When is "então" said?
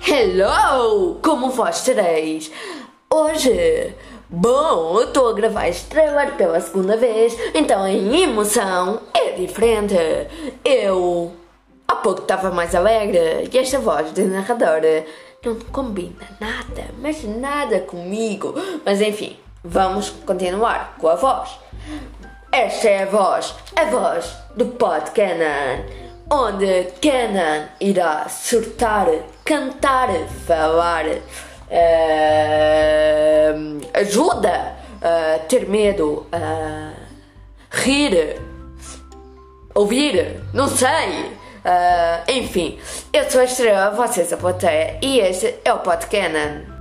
7.54-7.82